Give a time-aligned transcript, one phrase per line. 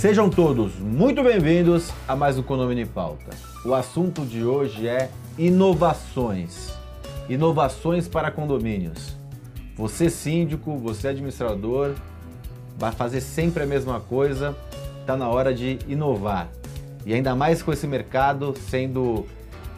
[0.00, 3.36] Sejam todos muito bem-vindos a mais um Condomínio em Pauta.
[3.66, 6.72] O assunto de hoje é inovações.
[7.28, 9.14] Inovações para condomínios.
[9.76, 11.96] Você síndico, você administrador,
[12.78, 14.56] vai fazer sempre a mesma coisa,
[15.02, 16.48] está na hora de inovar.
[17.04, 19.26] E ainda mais com esse mercado sendo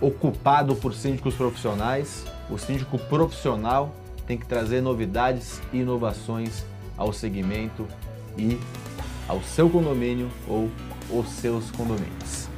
[0.00, 3.92] ocupado por síndicos profissionais, o síndico profissional
[4.24, 6.64] tem que trazer novidades e inovações
[6.96, 7.88] ao segmento
[8.38, 8.56] e
[9.28, 10.70] ao seu condomínio ou
[11.10, 12.48] os seus condomínios.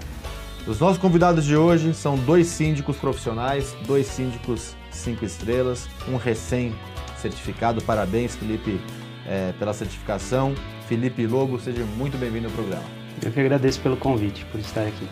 [0.67, 7.83] Os nossos convidados de hoje são dois síndicos profissionais, dois síndicos cinco estrelas, um recém-certificado.
[7.83, 8.81] Parabéns, Felipe,
[9.27, 10.55] é, pela certificação.
[10.89, 12.85] Felipe Lobo, seja muito bem-vindo ao programa.
[13.23, 15.09] Eu que agradeço pelo convite, por estar aqui.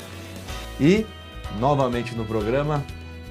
[0.81, 1.07] E,
[1.59, 2.85] novamente no programa,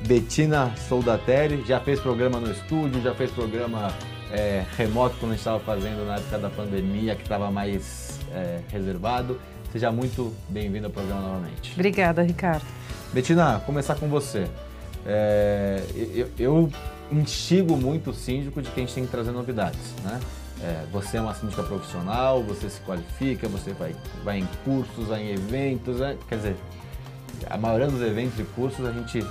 [0.05, 3.91] Betina Soldatelli, já fez programa no estúdio, já fez programa
[4.31, 8.62] é, remoto quando a gente estava fazendo na época da pandemia, que estava mais é,
[8.70, 9.40] reservado.
[9.71, 11.74] Seja muito bem-vindo ao programa novamente.
[11.74, 12.65] Obrigada, Ricardo.
[13.13, 14.48] Betina, começar com você.
[15.05, 16.71] É, eu, eu,
[17.12, 20.20] instigo muito o síndico de que a gente tem que trazer novidades, né?
[20.63, 25.24] É, você é uma síndica profissional, você se qualifica, você vai, vai em cursos, vai
[25.24, 26.15] em eventos, né?
[26.29, 26.55] quer dizer,
[27.49, 29.26] a maioria dos eventos e cursos a gente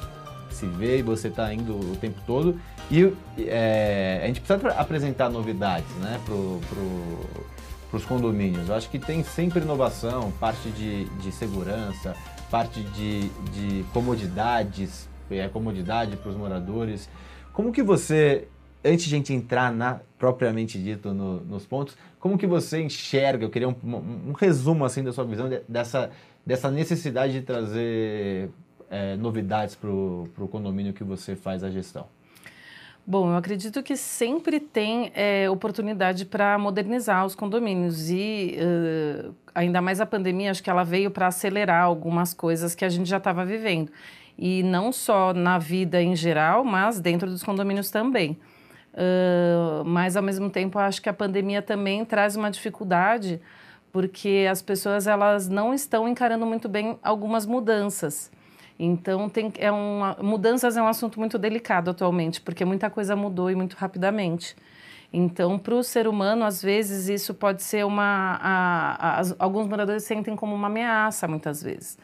[0.55, 2.61] se vê e você está indo o tempo todo.
[2.91, 8.69] E é, a gente precisa apresentar novidades né, para pro, os condomínios.
[8.69, 12.15] Eu acho que tem sempre inovação, parte de, de segurança,
[12.51, 17.09] parte de, de comodidades, é, comodidade para os moradores.
[17.53, 18.49] Como que você,
[18.85, 23.45] antes de a gente entrar na, propriamente dito no, nos pontos, como que você enxerga,
[23.45, 26.11] eu queria um, um, um resumo assim da sua visão de, dessa,
[26.45, 28.51] dessa necessidade de trazer
[28.91, 32.07] é, novidades para o condomínio que você faz a gestão?
[33.07, 39.81] Bom, eu acredito que sempre tem é, oportunidade para modernizar os condomínios e uh, ainda
[39.81, 43.17] mais a pandemia, acho que ela veio para acelerar algumas coisas que a gente já
[43.17, 43.91] estava vivendo.
[44.39, 48.39] E não só na vida em geral, mas dentro dos condomínios também.
[48.93, 53.41] Uh, mas ao mesmo tempo, acho que a pandemia também traz uma dificuldade
[53.93, 58.31] porque as pessoas elas não estão encarando muito bem algumas mudanças.
[58.83, 63.51] Então, tem, é uma, mudanças é um assunto muito delicado atualmente, porque muita coisa mudou
[63.51, 64.57] e muito rapidamente.
[65.13, 68.39] Então, para o ser humano, às vezes, isso pode ser uma.
[68.41, 71.99] A, a, alguns moradores sentem como uma ameaça, muitas vezes.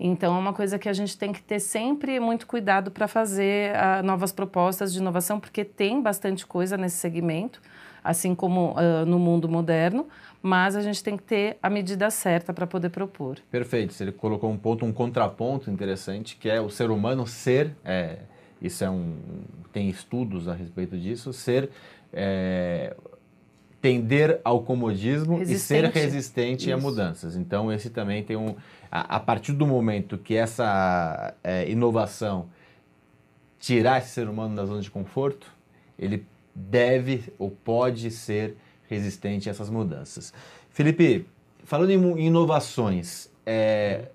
[0.00, 3.74] Então, é uma coisa que a gente tem que ter sempre muito cuidado para fazer
[3.74, 7.60] uh, novas propostas de inovação, porque tem bastante coisa nesse segmento,
[8.02, 10.06] assim como uh, no mundo moderno,
[10.42, 13.38] mas a gente tem que ter a medida certa para poder propor.
[13.50, 13.94] Perfeito.
[14.02, 18.18] Ele colocou um ponto, um contraponto interessante, que é o ser humano ser, é,
[18.60, 19.14] isso é um,
[19.72, 21.70] tem estudos a respeito disso, ser
[22.12, 22.94] é,
[23.82, 25.86] tender ao comodismo resistente.
[25.86, 26.78] e ser resistente Isso.
[26.78, 27.36] a mudanças.
[27.36, 28.54] Então, esse também tem um.
[28.90, 32.48] A, a partir do momento que essa é, inovação
[33.58, 35.52] tirar esse ser humano da zona de conforto,
[35.98, 38.56] ele deve ou pode ser
[38.88, 40.32] resistente a essas mudanças.
[40.70, 41.26] Felipe,
[41.64, 44.08] falando em inovações, é,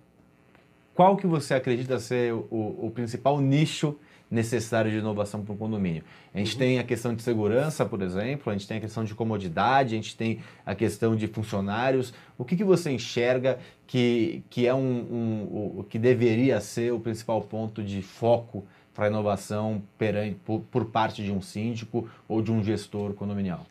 [0.93, 3.95] qual que você acredita ser o, o principal nicho
[4.29, 6.03] necessário de inovação para o condomínio?
[6.33, 6.59] A gente uhum.
[6.59, 9.97] tem a questão de segurança, por exemplo, a gente tem a questão de comodidade, a
[9.97, 12.13] gente tem a questão de funcionários.
[12.37, 16.99] O que, que você enxerga que, que é um, um, o que deveria ser o
[16.99, 18.65] principal ponto de foco
[18.97, 23.63] para inovação perante, por, por parte de um síndico ou de um gestor condominial?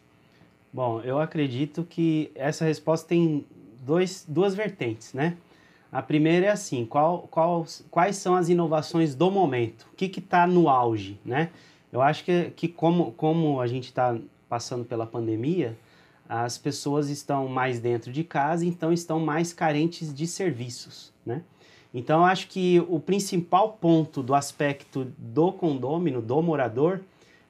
[0.73, 3.45] Bom, eu acredito que essa resposta tem
[3.81, 5.37] dois, duas vertentes, né?
[5.91, 9.89] A primeira é assim, qual, qual, quais são as inovações do momento?
[9.93, 11.51] O que está no auge, né?
[11.93, 14.17] Eu acho que, que como, como a gente está
[14.49, 15.77] passando pela pandemia,
[16.29, 21.43] as pessoas estão mais dentro de casa, então estão mais carentes de serviços, né?
[21.97, 27.01] Então, acho que o principal ponto do aspecto do condômino, do morador,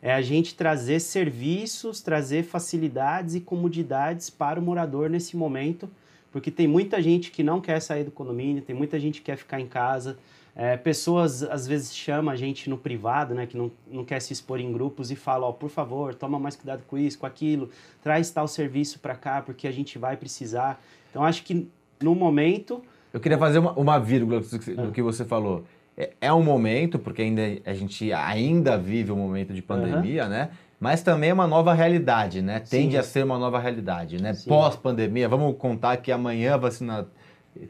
[0.01, 5.91] é a gente trazer serviços, trazer facilidades e comodidades para o morador nesse momento,
[6.31, 9.37] porque tem muita gente que não quer sair do condomínio, tem muita gente que quer
[9.37, 10.17] ficar em casa.
[10.55, 14.33] É, pessoas às vezes chamam a gente no privado, né, que não, não quer se
[14.33, 17.69] expor em grupos e falam, ó, por favor, toma mais cuidado com isso, com aquilo,
[18.01, 20.81] traz tal serviço para cá porque a gente vai precisar.
[21.11, 21.67] Então acho que
[22.01, 22.81] no momento.
[23.13, 25.65] Eu queria fazer uma, uma vírgula do que você falou
[25.97, 30.31] é, é um momento, porque ainda, a gente ainda vive um momento de pandemia, uhum.
[30.31, 30.51] né?
[30.79, 32.61] Mas também é uma nova realidade, né?
[32.61, 32.99] Tende Sim.
[32.99, 34.35] a ser uma nova realidade, né?
[34.47, 37.09] Pós-pandemia, vamos contar que amanhã a vacina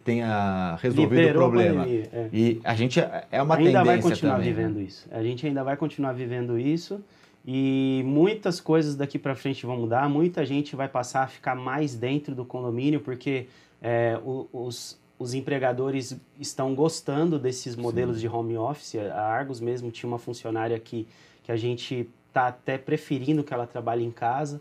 [0.05, 1.85] tenha resolvido Liberou o problema.
[1.85, 2.29] A é.
[2.33, 4.55] E a gente é uma ainda tendência vai continuar também, né?
[4.57, 4.83] vivendo né?
[4.83, 5.09] isso.
[5.13, 7.01] A gente ainda vai continuar vivendo isso
[7.47, 10.09] e muitas coisas daqui para frente vão mudar.
[10.09, 13.47] Muita gente vai passar a ficar mais dentro do condomínio porque
[13.81, 18.23] É, os, os empregadores estão gostando desses modelos Sim.
[18.23, 18.97] de home office.
[18.97, 21.07] A Argos mesmo tinha uma funcionária que,
[21.43, 24.61] que a gente está até preferindo que ela trabalhe em casa.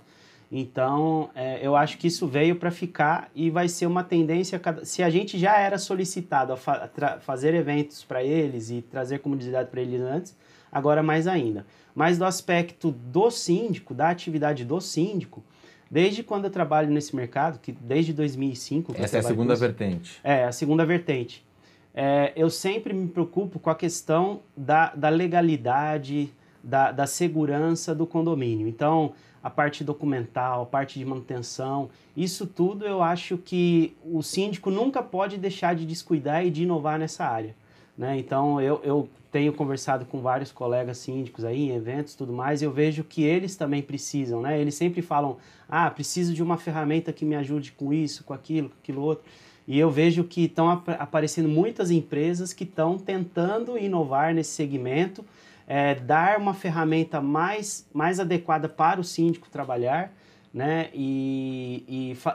[0.51, 4.61] Então, é, eu acho que isso veio para ficar e vai ser uma tendência.
[4.83, 9.19] Se a gente já era solicitado a, fa a fazer eventos para eles e trazer
[9.19, 10.37] comunidade para eles antes,
[10.71, 11.65] agora mais ainda.
[11.93, 15.43] Mas do aspecto do síndico, da atividade do síndico,
[15.95, 18.93] desde quando eu trabalho nesse mercado, que desde 2005.
[18.97, 20.19] Essa é a segunda vertente.
[20.21, 21.41] É, a segunda vertente.
[21.93, 28.05] É, eu sempre me preocupo com a questão da, da legalidade, da, da segurança do
[28.05, 28.67] condomínio.
[28.67, 34.69] Então, a parte documental, a parte de manutenção, isso tudo eu acho que o síndico
[34.69, 37.55] nunca pode deixar de descuidar e de inovar nessa área.
[37.97, 38.17] Né?
[38.17, 42.65] Então eu, eu tenho conversado com vários colegas síndicos aí em eventos tudo mais e
[42.65, 44.57] eu vejo que eles também precisam, né?
[44.61, 45.35] Eles sempre falam,
[45.67, 49.25] ah, preciso de uma ferramenta que me ajude com isso, com aquilo, com aquilo outro.
[49.67, 55.25] E eu vejo que estão ap aparecendo muitas empresas que estão tentando inovar nesse segmento
[55.67, 60.13] é, dar uma ferramenta mais, mais adequada para o síndico trabalhar
[60.53, 61.83] né, e,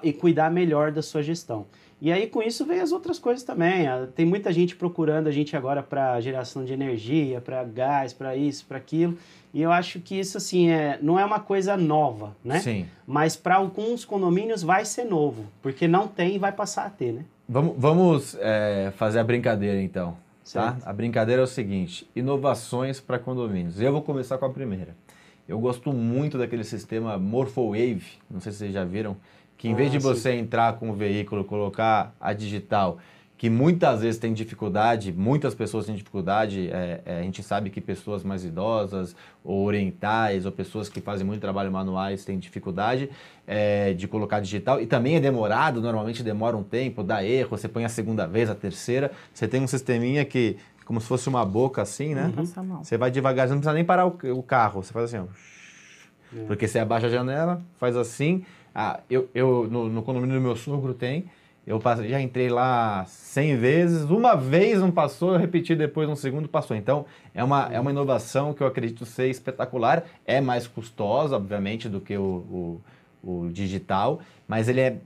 [0.03, 1.67] e, e cuidar melhor da sua gestão.
[2.01, 3.87] E aí com isso vem as outras coisas também.
[3.87, 8.35] Ah, tem muita gente procurando a gente agora para geração de energia, para gás, para
[8.35, 9.19] isso, para aquilo.
[9.53, 12.61] E eu acho que isso assim é, não é uma coisa nova, né?
[12.61, 12.87] Sim.
[13.07, 17.13] Mas para alguns condomínios vai ser novo, porque não tem e vai passar a ter,
[17.13, 17.25] né?
[17.49, 20.17] Vamos, vamos é, fazer a brincadeira então.
[20.53, 20.77] Tá?
[20.85, 23.81] A brincadeira é o seguinte: inovações para condomínios.
[23.81, 24.97] Eu vou começar com a primeira.
[25.49, 29.17] Eu gosto muito daquele sistema MorphoWave, não sei se vocês já viram,
[29.61, 30.09] que em ah, vez de sim.
[30.09, 32.99] você entrar com o veículo, colocar a digital
[33.37, 37.79] que muitas vezes tem dificuldade, muitas pessoas têm dificuldade, é, é, a gente sabe que
[37.79, 39.15] pessoas mais idosas,
[39.45, 43.11] ou orientais, ou pessoas que fazem muito trabalho manuais têm dificuldade
[43.47, 47.69] é, de colocar digital, e também é demorado, normalmente demora um tempo, dá erro, você
[47.69, 51.45] põe a segunda vez, a terceira, você tem um sisteminha que, como se fosse uma
[51.45, 52.33] boca assim, né?
[52.37, 52.83] Uhum.
[52.83, 55.51] Você vai devagar, você não precisa nem parar o, o carro, você faz assim, ó.
[56.37, 56.45] É.
[56.45, 60.57] Porque você abaixa a janela, faz assim, ah, eu, eu no, no condomínio do meu
[60.57, 61.25] sogro tem,
[61.67, 66.17] eu passei, já entrei lá 100 vezes, uma vez não passou, eu repeti depois um
[66.17, 66.77] segundo, passou.
[66.77, 70.05] Então, é uma, é uma inovação que eu acredito ser espetacular.
[70.27, 72.81] É mais custosa, obviamente, do que o,
[73.23, 74.97] o, o digital, mas ele é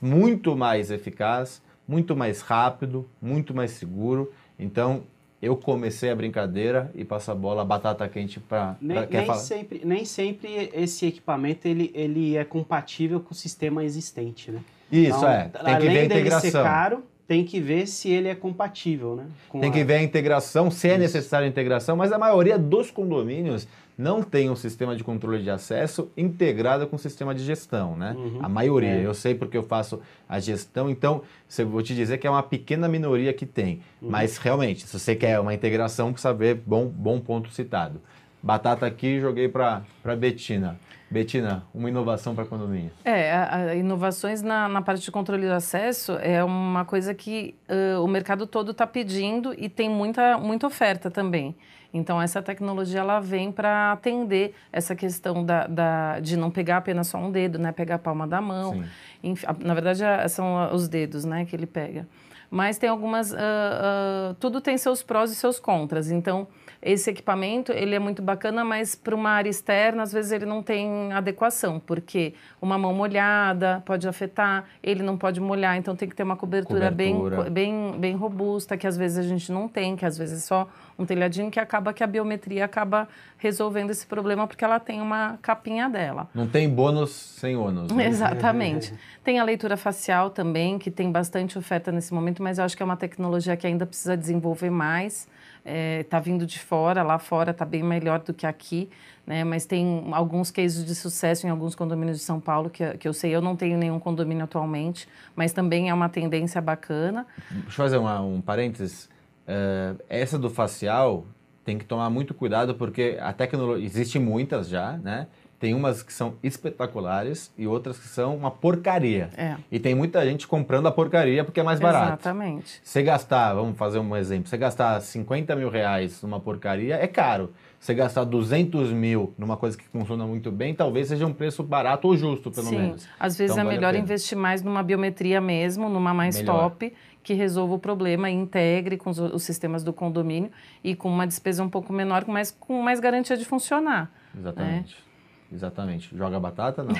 [0.00, 4.32] muito mais eficaz, muito mais rápido, muito mais seguro.
[4.58, 5.02] Então,
[5.40, 9.38] eu comecei a brincadeira e passo a bola, batata quente para nem, nem falar?
[9.38, 14.60] sempre Nem sempre esse equipamento ele, ele é compatível com o sistema existente, né?
[14.90, 15.48] Isso, então, é.
[15.48, 16.50] Tem que ver a integração.
[16.50, 19.26] Ser caro, tem que ver se ele é compatível, né?
[19.60, 21.00] tem que ver a integração, se é Isso.
[21.00, 23.68] necessária a integração, mas a maioria dos condomínios
[23.98, 28.14] não tem um sistema de controle de acesso integrado com o sistema de gestão, né?
[28.16, 28.38] Uhum.
[28.40, 29.00] A maioria.
[29.00, 29.04] É.
[29.04, 31.22] Eu sei porque eu faço a gestão, então
[31.66, 33.80] vou te dizer que é uma pequena minoria que tem.
[34.00, 34.08] Uhum.
[34.08, 38.00] Mas realmente, se você quer uma integração, precisa ver, bom, bom ponto citado.
[38.40, 39.82] Batata aqui, joguei para
[40.16, 40.78] Betina.
[41.10, 42.90] Betina, uma inovação para a condomínio.
[43.04, 47.54] É, a, a inovações na, na, parte de controle de acesso é uma coisa que
[47.68, 51.56] uh, o mercado todo está pedindo e tem muita, muita oferta também.
[51.92, 57.06] Então, essa tecnologia ela vem para atender essa questão da, da, de não pegar apenas
[57.06, 57.72] só um dedo, né?
[57.72, 58.84] Pegar a palma da mão.
[59.22, 62.06] Enfim, na verdade, são os dedos né, que ele pega.
[62.50, 63.32] Mas tem algumas...
[63.32, 66.10] Uh, uh, tudo tem seus prós e seus contras.
[66.10, 66.46] Então,
[66.80, 70.62] esse equipamento ele é muito bacana, mas para uma área externa às vezes ele não
[70.62, 76.14] tem adequação, porque uma mão molhada pode afetar, ele não pode molhar, então tem que
[76.14, 77.42] ter uma cobertura, cobertura.
[77.42, 80.46] Bem, bem, bem robusta, que às vezes a gente não tem, que às vezes é
[80.46, 80.68] só
[80.98, 83.08] um telhadinho que acaba que a biometria acaba
[83.38, 86.28] resolvendo esse problema porque ela tem uma capinha dela.
[86.34, 87.90] Não tem bônus sem ônus.
[87.92, 88.06] Né?
[88.08, 88.92] Exatamente.
[89.22, 92.82] tem a leitura facial também, que tem bastante oferta nesse momento, mas eu acho que
[92.82, 95.28] é uma tecnologia que ainda precisa desenvolver mais
[95.58, 98.88] está é, tá vindo de fora, lá fora está bem melhor do que aqui,
[99.26, 99.44] né?
[99.44, 103.12] Mas tem alguns cases de sucesso em alguns condomínios de São Paulo que, que eu
[103.12, 103.34] sei.
[103.34, 107.26] Eu não tenho nenhum condomínio atualmente, mas também é uma tendência bacana.
[107.50, 109.08] Deixa eu fazer uma, um parênteses.
[109.46, 111.24] Uh, essa do facial
[111.64, 115.26] tem que tomar muito cuidado porque a tecnologia existe muitas já, né?
[115.58, 119.28] Tem umas que são espetaculares e outras que são uma porcaria.
[119.36, 119.56] É.
[119.72, 122.06] E tem muita gente comprando a porcaria porque é mais barato.
[122.06, 122.80] Exatamente.
[122.82, 127.50] Você gastar, vamos fazer um exemplo, você gastar 50 mil reais numa porcaria é caro.
[127.80, 132.08] Você gastar 200 mil numa coisa que funciona muito bem, talvez seja um preço barato
[132.08, 132.78] ou justo, pelo Sim.
[132.78, 133.08] menos.
[133.18, 136.70] Às vezes então, é vale melhor investir mais numa biometria mesmo, numa mais melhor.
[136.70, 140.50] top, que resolva o problema e integre com os, os, sistemas do condomínio
[140.82, 144.10] e com uma despesa um pouco menor, mas com mais garantia de funcionar.
[144.36, 144.96] Exatamente.
[144.96, 145.07] Né?
[145.52, 146.14] Exatamente.
[146.16, 146.94] Joga batata, não.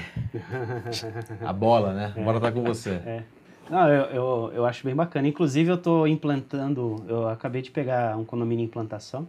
[1.46, 2.14] a bola, né?
[2.16, 2.90] A bola tá com você.
[2.90, 3.22] É.
[3.70, 5.28] Não, eu, eu, eu acho bem bacana.
[5.28, 9.28] Inclusive, eu estou implantando, eu acabei de pegar um condomínio em implantação,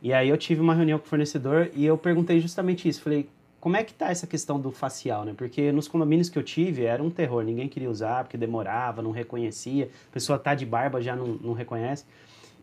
[0.00, 3.02] e aí eu tive uma reunião com o fornecedor e eu perguntei justamente isso.
[3.02, 3.28] Falei,
[3.60, 5.34] como é que tá essa questão do facial, né?
[5.36, 9.10] Porque nos condomínios que eu tive era um terror, ninguém queria usar porque demorava, não
[9.10, 12.04] reconhecia, a pessoa tá de barba já não, não reconhece.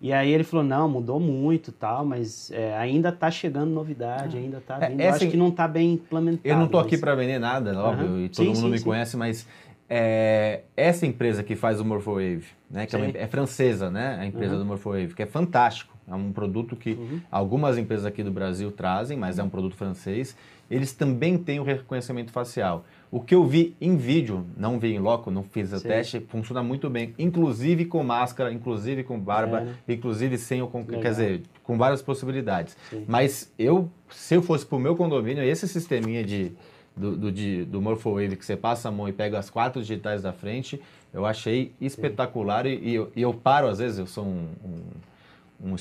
[0.02, 4.60] E aí ele falou, não, mudou muito tal, mas é, ainda tá chegando novidade, ainda
[4.60, 5.00] tá É, vindo.
[5.00, 6.42] Eu essa- acho que não tá bem implementado.
[6.44, 8.20] Eu não tô aqui mas- para vender nada, óbvio, Aham.
[8.22, 8.86] e todo Sim, mundo sim, me sim.
[8.86, 9.48] conhece, mas
[9.94, 14.26] é, essa empresa que faz o Morphowave, né, que é, uma- é francesa, né, a
[14.26, 14.60] empresa Uhum.
[14.62, 17.20] do Morphowave, que é fantástico, é um produto que Uhum.
[17.30, 20.36] algumas empresas aqui do Brasil trazem, mas é um produto francês.
[20.70, 22.86] Eles também têm o reconhecimento facial.
[23.12, 25.88] O que eu vi em vídeo, não vi em loco, não fiz o Sim.
[25.90, 29.76] teste, funciona muito bem, inclusive com máscara, inclusive com barba, É, né?
[29.90, 31.02] inclusive sem o con- Legal.
[31.02, 32.78] quer dizer, com várias possibilidades.
[32.90, 33.04] Sim.
[33.08, 36.54] Mas eu, se eu fosse pro meu condomínio, esse sisteminha de
[36.96, 40.22] do, do, de- do Morphowave que você passa a mão e pega as quatro digitais
[40.22, 40.82] da frente,
[41.14, 45.72] eu achei espetacular e, e eu, e eu paro às vezes, eu sou um, um,
[45.72, 45.76] um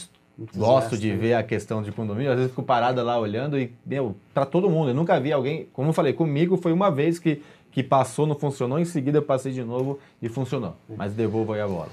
[0.56, 1.16] gosto de né?
[1.16, 4.70] ver a questão de condomínio, às vezes fico parada lá olhando e, meu, para todo
[4.70, 8.26] mundo, eu nunca vi alguém, como eu falei, comigo foi uma vez que, que passou,
[8.26, 11.88] não funcionou, em seguida eu passei de novo e funcionou, mas devolvo aí a bola.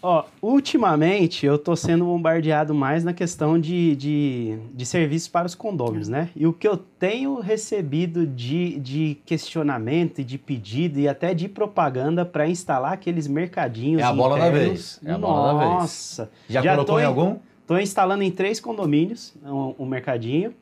[0.00, 5.56] Ó, ultimamente eu tô sendo bombardeado mais na questão de, de, de serviços para os
[5.56, 6.30] condôminos, né?
[6.36, 11.48] E o que eu tenho recebido de, de questionamento e de pedido e até de
[11.48, 14.68] propaganda para instalar aqueles mercadinhos É a bola da internos.
[14.68, 15.70] vez, é a bola da vez.
[15.72, 16.30] Nossa!
[16.48, 17.36] Já, Já colocou em- algum?
[17.68, 20.54] Estou instalando em três condomínios um, um mercadinho.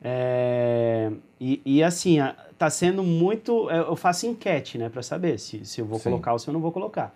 [0.00, 3.68] É, e, e assim, a- tá sendo muito.
[3.68, 6.04] Eu eu faço enquete, né, para saber se, se eu vou Sim.
[6.04, 7.12] colocar ou se eu não vou colocar.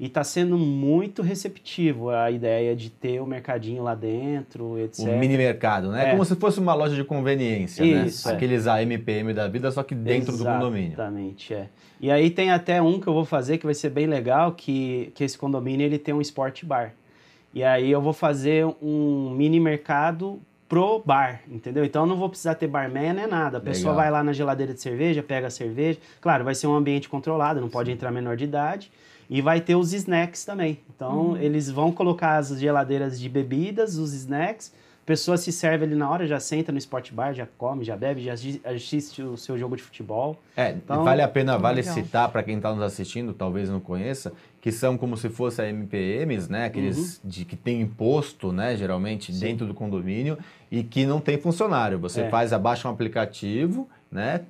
[0.00, 5.06] E tá sendo muito receptivo a ideia de ter o mercadinho lá dentro, etc.
[5.06, 6.06] O mini mercado, né?
[6.08, 6.10] É.
[6.12, 8.32] Como se fosse uma loja de conveniência, Isso, né?
[8.32, 8.36] é.
[8.36, 10.92] Aqueles AMPM da vida, só que dentro do condomínio.
[10.94, 11.68] Exatamente, é.
[12.00, 15.12] E aí tem até um que eu vou fazer que vai ser bem legal, que,
[15.14, 16.94] que esse condomínio ele tem um sport bar.
[17.56, 21.86] E aí eu vou fazer um mini mercado pro bar, entendeu?
[21.86, 23.56] Então eu não vou precisar ter barman, nem nada.
[23.56, 23.96] A pessoa Legal.
[24.04, 25.98] vai lá na geladeira de cerveja, pega a cerveja.
[26.20, 28.92] Claro, vai ser um ambiente controlado, não pode entrar menor de idade.
[29.30, 30.80] E vai ter os snacks também.
[30.94, 34.70] Então eles vão colocar as geladeiras de bebidas, os snacks.
[35.02, 37.96] A pessoa se serve ali na hora, já senta no sport bar, já come, já
[37.96, 40.36] bebe, já assi- assiste o seu jogo de futebol.
[40.56, 41.94] É, Então, vale a pena, vale legal.
[41.94, 44.32] citar para quem está nos assistindo, talvez não conheça,
[44.66, 46.64] que são como se fossem MPMs, né?
[46.64, 48.76] Aqueles de, que tem imposto, né?
[48.76, 49.38] Geralmente Sim.
[49.38, 50.36] dentro do condomínio
[50.72, 52.00] e que não tem funcionário.
[52.00, 52.28] Você É.
[52.28, 54.40] faz, abaixa um aplicativo, né?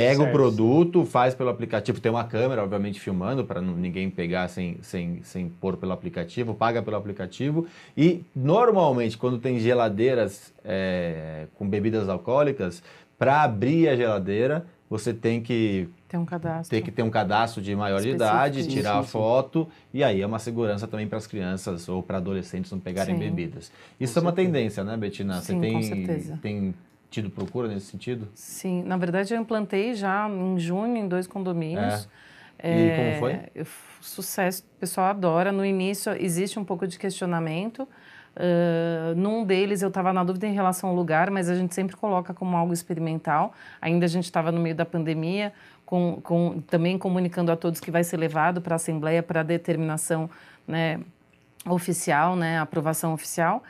[0.00, 4.76] Pega o produto, faz pelo aplicativo, tem uma câmera, obviamente, filmando para ninguém pegar sem,
[4.80, 7.66] sem, sem pôr pelo aplicativo, paga pelo aplicativo.
[7.96, 12.80] E normalmente, quando tem geladeiras é, com bebidas alcoólicas,
[13.18, 16.76] para abrir a geladeira, você tem que Tem um cadastro.
[16.76, 20.26] ter que ter um cadastro de maior de idade, tirar a foto, e aí é
[20.26, 23.20] uma segurança também para as crianças ou para adolescentes não pegarem Sim.
[23.20, 23.72] bebidas.
[23.98, 24.46] Isso é uma certeza.
[24.52, 25.40] tendência, né, Betina?
[25.40, 26.38] Você Sim, tem, com certeza.
[26.42, 26.74] tem
[27.10, 28.28] tido procura nesse sentido?
[28.34, 32.06] Sim, na verdade eu implantei já em junho em dois condomínios.
[32.62, 33.64] E como foi?
[34.02, 35.50] Sucesso, o pessoal adora.
[35.50, 37.88] No início existe um pouco de questionamento.
[38.36, 41.96] Ah, num deles eu estava na dúvida em relação ao lugar, mas a gente sempre
[41.96, 43.52] coloca como algo experimental.
[43.80, 45.52] Ainda a gente estava no meio da pandemia,
[45.84, 50.30] com, com, também comunicando a todos que vai ser levado para a Assembleia para determinação
[50.66, 51.00] né,
[51.66, 53.62] oficial, né, aprovação oficial.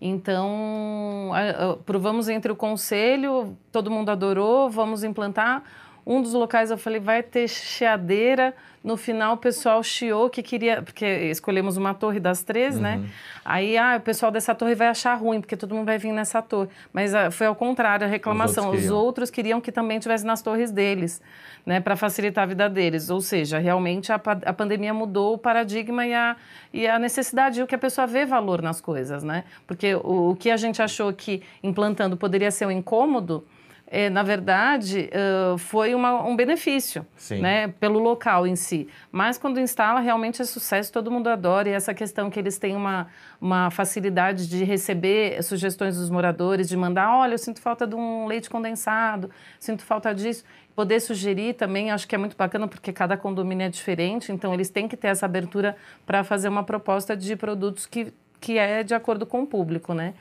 [0.00, 5.62] Então, a- a- provamos entre o conselho, todo mundo adorou, vamos implantar.
[6.06, 8.54] Um dos locais eu falei, vai ter chiadeira.
[8.82, 13.02] No final, o pessoal chiou que queria, porque escolhemos uma torre das três, né?
[13.42, 16.42] Aí, ah, o pessoal dessa torre vai achar ruim, porque todo mundo vai vir nessa
[16.42, 16.68] torre.
[16.92, 18.66] Mas ah, foi ao contrário, a reclamação.
[18.66, 21.22] outros Os outros queriam que também tivesse nas torres deles,
[21.64, 21.80] né?
[21.80, 23.08] Para facilitar a vida deles.
[23.08, 26.36] Ou seja, realmente a, a pandemia mudou o paradigma e a,
[26.70, 29.44] e a necessidade, o que a pessoa vê valor nas coisas, né?
[29.66, 33.46] Porque o, o que a gente achou que implantando poderia ser um incômodo,
[33.86, 37.40] é, na verdade, ãh, foi uma- um benefício, Sim.
[37.40, 37.68] né?
[37.78, 38.88] Pelo local em si.
[39.12, 41.68] Mas quando instala, realmente é sucesso, todo mundo adora.
[41.68, 43.06] E essa questão que eles têm uma,
[43.40, 48.26] uma facilidade de receber sugestões dos moradores, de mandar, olha, eu sinto falta de um
[48.26, 50.44] leite condensado, sinto falta disso.
[50.74, 54.70] Poder sugerir também, acho que é muito bacana, porque cada condomínio é diferente, então eles
[54.70, 58.92] têm que ter essa abertura para fazer uma proposta de produtos que, que é de
[58.92, 60.14] acordo com o público, né?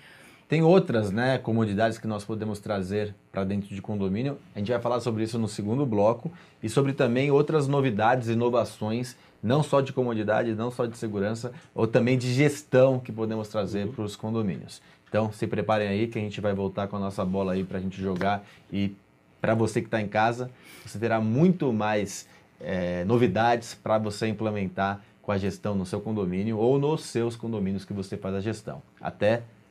[0.48, 4.38] Tem outras né, comodidades que nós podemos trazer para dentro de condomínio.
[4.54, 6.32] A gente vai falar sobre isso no segundo bloco
[6.62, 11.88] e sobre também outras novidades, inovações, não só de comodidade, não só de segurança, ou
[11.88, 14.82] também de gestão que podemos trazer para os condomínios.
[15.08, 17.78] Então, se preparem aí que a gente vai voltar com a nossa bola aí para
[17.78, 18.96] a gente jogar e
[19.40, 20.50] para você que está em casa,
[20.86, 22.28] você terá muito mais
[22.60, 27.86] é, novidades para você implementar com a gestão no seu condomínio ou nos seus condomínios
[27.86, 28.82] que você faz a gestão.
[29.00, 29.44] Até